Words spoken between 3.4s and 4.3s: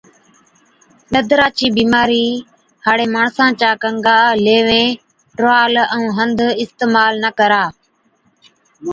چا گنگا،